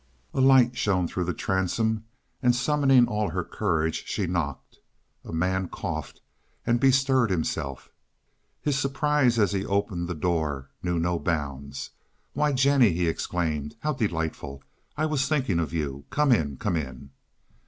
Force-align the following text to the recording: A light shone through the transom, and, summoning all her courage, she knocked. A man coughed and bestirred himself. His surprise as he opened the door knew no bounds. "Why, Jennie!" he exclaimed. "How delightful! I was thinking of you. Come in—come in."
A 0.33 0.41
light 0.41 0.75
shone 0.75 1.07
through 1.07 1.25
the 1.25 1.33
transom, 1.35 2.05
and, 2.41 2.55
summoning 2.55 3.07
all 3.07 3.29
her 3.29 3.43
courage, 3.43 4.07
she 4.07 4.25
knocked. 4.25 4.79
A 5.23 5.31
man 5.31 5.69
coughed 5.69 6.21
and 6.65 6.79
bestirred 6.79 7.29
himself. 7.29 7.87
His 8.63 8.75
surprise 8.79 9.37
as 9.37 9.51
he 9.51 9.63
opened 9.63 10.07
the 10.07 10.15
door 10.15 10.71
knew 10.81 10.97
no 10.97 11.19
bounds. 11.19 11.91
"Why, 12.33 12.51
Jennie!" 12.51 12.93
he 12.93 13.07
exclaimed. 13.07 13.75
"How 13.81 13.93
delightful! 13.93 14.63
I 14.97 15.05
was 15.05 15.27
thinking 15.29 15.59
of 15.59 15.71
you. 15.71 16.05
Come 16.09 16.31
in—come 16.31 16.77
in." 16.77 17.11